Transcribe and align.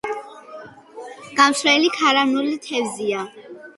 გამსვლელი 1.41 1.91
ქარავნული 1.99 2.55
თევზია. 2.69 3.23